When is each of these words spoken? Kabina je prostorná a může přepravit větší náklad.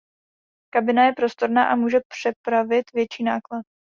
Kabina 0.73 1.05
je 1.05 1.13
prostorná 1.13 1.65
a 1.65 1.75
může 1.75 1.99
přepravit 2.07 2.83
větší 2.93 3.23
náklad. 3.23 3.65